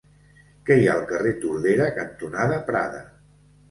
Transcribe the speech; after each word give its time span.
Què 0.69 0.77
hi 0.79 0.87
ha 0.87 0.95
al 0.95 1.05
carrer 1.13 1.35
Tordera 1.45 1.93
cantonada 2.01 2.63
Prada? 2.75 3.09